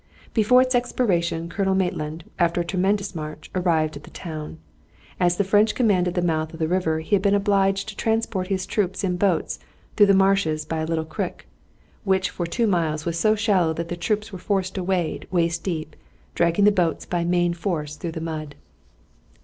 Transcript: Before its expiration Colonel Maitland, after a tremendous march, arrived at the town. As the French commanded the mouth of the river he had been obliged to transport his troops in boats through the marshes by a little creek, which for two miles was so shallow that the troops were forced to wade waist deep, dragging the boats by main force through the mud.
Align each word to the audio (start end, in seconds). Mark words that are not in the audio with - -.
Before 0.33 0.63
its 0.63 0.73
expiration 0.73 1.47
Colonel 1.47 1.75
Maitland, 1.75 2.23
after 2.39 2.61
a 2.61 2.65
tremendous 2.65 3.13
march, 3.13 3.51
arrived 3.53 3.95
at 3.95 4.01
the 4.03 4.09
town. 4.09 4.57
As 5.19 5.37
the 5.37 5.43
French 5.43 5.75
commanded 5.75 6.15
the 6.15 6.23
mouth 6.23 6.53
of 6.53 6.57
the 6.59 6.67
river 6.67 7.01
he 7.01 7.13
had 7.13 7.21
been 7.21 7.35
obliged 7.35 7.87
to 7.87 7.95
transport 7.95 8.47
his 8.47 8.65
troops 8.65 9.03
in 9.03 9.15
boats 9.17 9.59
through 9.95 10.07
the 10.07 10.15
marshes 10.15 10.65
by 10.65 10.79
a 10.79 10.87
little 10.87 11.05
creek, 11.05 11.45
which 12.03 12.31
for 12.31 12.47
two 12.47 12.65
miles 12.65 13.05
was 13.05 13.19
so 13.19 13.35
shallow 13.35 13.73
that 13.73 13.89
the 13.89 13.95
troops 13.95 14.33
were 14.33 14.39
forced 14.39 14.73
to 14.73 14.83
wade 14.83 15.27
waist 15.29 15.63
deep, 15.63 15.95
dragging 16.33 16.65
the 16.65 16.71
boats 16.71 17.05
by 17.05 17.23
main 17.23 17.53
force 17.53 17.95
through 17.95 18.13
the 18.13 18.19
mud. 18.21 18.55